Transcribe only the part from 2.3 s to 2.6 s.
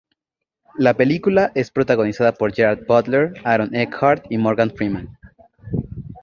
por